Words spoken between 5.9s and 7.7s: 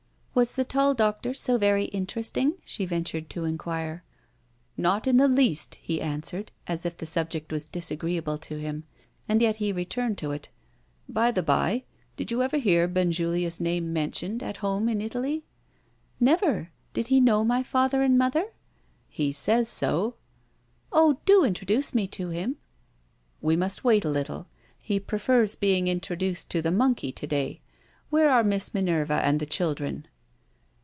answered as if the subject was